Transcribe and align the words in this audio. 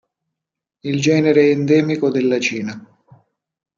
Il 0.79 0.99
genere 0.99 1.41
è 1.41 1.49
endemico 1.51 2.09
della 2.09 2.39
Cina. 2.39 2.97